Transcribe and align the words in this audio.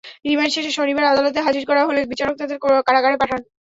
Remand 0.25 0.51
শেষে 0.55 0.71
শনিবার 0.77 1.05
আদালতে 1.07 1.39
হাজির 1.47 1.63
করা 1.69 1.81
হলে 1.87 2.01
বিচারক 2.11 2.35
তাঁদের 2.39 2.57
কারাগারে 2.87 3.17
পাঠান। 3.21 3.39